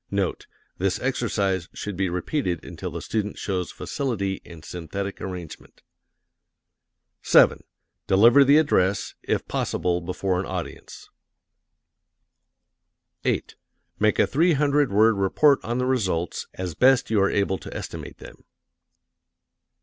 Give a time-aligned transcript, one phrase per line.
[0.09, 0.47] NOTE:
[0.79, 5.83] This exercise should be repeated until the student shows facility in synthetic arrangement.
[7.21, 7.63] 7.
[8.07, 11.07] Deliver the address, if possible before an audience.
[13.25, 13.53] 8.
[13.99, 17.71] Make a three hundred word report on the results, as best you are able to
[17.71, 18.43] estimate them.